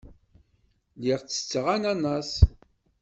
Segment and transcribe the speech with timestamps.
[0.97, 2.31] Lliɣ ttetteɣ ananaṣ.